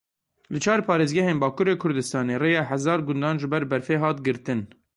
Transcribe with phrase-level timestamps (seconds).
[0.51, 4.61] Li çar parêzgehên Bakurê Kurdistanê rêya hezar gundan ji ber berfê hat girtin.